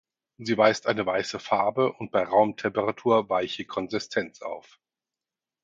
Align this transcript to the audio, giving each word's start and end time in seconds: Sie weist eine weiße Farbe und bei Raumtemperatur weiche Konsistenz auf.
Sie 0.39 0.57
weist 0.57 0.87
eine 0.87 1.05
weiße 1.05 1.37
Farbe 1.37 1.93
und 1.93 2.11
bei 2.11 2.23
Raumtemperatur 2.23 3.29
weiche 3.29 3.65
Konsistenz 3.65 4.41
auf. 4.41 4.79